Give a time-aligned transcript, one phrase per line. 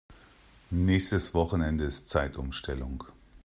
[0.71, 3.03] Nächstes Wochenende ist Zeitumstellung.